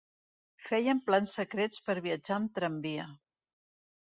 Fèiem 0.69 1.01
plans 1.09 1.33
secrets 1.41 1.83
per 1.89 1.97
viatjar 2.07 2.39
en 2.45 2.51
tramvia. 2.57 3.07